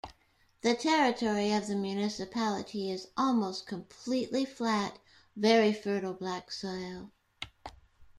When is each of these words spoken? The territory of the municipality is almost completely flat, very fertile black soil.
The 0.61 0.73
territory 0.73 1.51
of 1.51 1.67
the 1.67 1.75
municipality 1.75 2.89
is 2.89 3.09
almost 3.15 3.67
completely 3.67 4.45
flat, 4.45 4.97
very 5.35 5.71
fertile 5.73 6.15
black 6.15 6.51
soil. 6.51 7.11